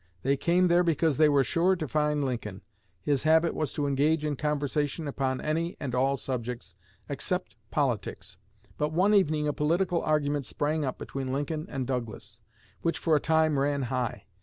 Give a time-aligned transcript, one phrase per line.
[0.23, 2.63] They came there because they were sure to find Lincoln.
[3.03, 6.73] His habit was to engage in conversation upon any and all subjects
[7.07, 8.37] except politics.
[8.79, 12.41] But one evening a political argument sprang up between Lincoln and Douglas,
[12.81, 14.25] which for a time ran high.